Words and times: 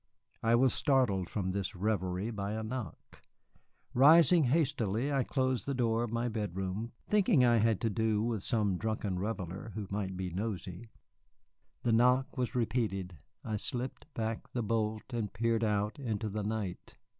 I 0.41 0.55
was 0.55 0.73
startled 0.73 1.29
from 1.29 1.51
this 1.51 1.75
revery 1.75 2.31
by 2.31 2.53
a 2.53 2.63
knock. 2.63 3.21
Rising 3.93 4.45
hastily, 4.45 5.13
I 5.13 5.23
closed 5.23 5.67
the 5.67 5.75
door 5.75 6.01
of 6.03 6.11
my 6.11 6.27
bedroom, 6.27 6.91
thinking 7.07 7.45
I 7.45 7.57
had 7.57 7.79
to 7.81 7.89
do 7.91 8.23
with 8.23 8.41
some 8.41 8.77
drunken 8.79 9.19
reveller 9.19 9.73
who 9.75 9.85
might 9.91 10.17
be 10.17 10.31
noisy. 10.31 10.89
The 11.83 11.93
knock 11.93 12.35
was 12.35 12.55
repeated. 12.55 13.19
I 13.43 13.57
slipped 13.57 14.11
back 14.15 14.47
the 14.49 14.63
bolt 14.63 15.13
and 15.13 15.31
peered 15.31 15.63
out 15.63 15.99
into 15.99 16.29
the 16.29 16.41
night. 16.41 16.97